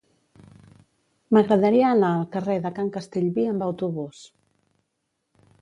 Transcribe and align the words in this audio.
M'agradaria 1.37 1.91
anar 1.97 2.11
al 2.13 2.25
carrer 2.37 2.57
de 2.65 2.73
Can 2.79 2.91
Castellví 2.97 3.47
amb 3.53 3.67
autobús. 3.71 4.27